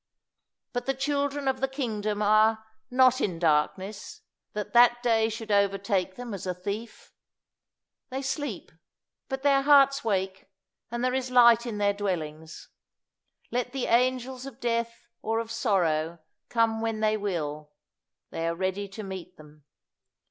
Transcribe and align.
But 0.73 0.87
the 0.87 0.95
children 0.95 1.47
of 1.47 1.61
the 1.61 1.67
kingdom 1.67 2.23
are 2.23 2.65
"not 2.89 3.21
in 3.21 3.37
darkness, 3.37 4.21
that 4.53 4.73
that 4.73 5.03
day 5.03 5.29
should 5.29 5.51
overtake 5.51 6.15
them 6.15 6.33
as 6.33 6.47
a 6.47 6.55
thief." 6.55 7.13
They 8.09 8.23
sleep, 8.23 8.71
but 9.29 9.43
their 9.43 9.61
hearts 9.61 10.03
wake; 10.03 10.49
and 10.89 11.03
there 11.05 11.13
is 11.13 11.29
light 11.29 11.67
in 11.67 11.77
their 11.77 11.93
dwellings. 11.93 12.69
Let 13.51 13.73
the 13.73 13.85
angels 13.85 14.47
of 14.47 14.59
death 14.59 15.05
or 15.21 15.37
of 15.37 15.51
sorrow 15.51 16.17
come 16.49 16.81
when 16.81 17.01
they 17.01 17.15
will, 17.15 17.71
they 18.31 18.47
are 18.47 18.55
ready 18.55 18.87
to 18.87 19.03
meet 19.03 19.37
them. 19.37 19.65